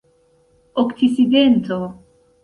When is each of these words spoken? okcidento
okcidento 0.81 1.79